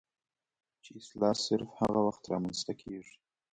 [0.83, 3.15] چې اصلاح صرف هغه وخت رامنځته کيږي